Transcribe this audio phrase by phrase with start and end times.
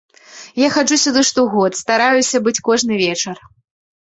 [0.65, 3.37] Я хаджу сюды штогод, стараюся быць кожны вечар.